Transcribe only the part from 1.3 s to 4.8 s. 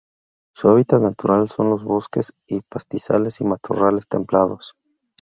son los bosques y pastizales y matorrales templados.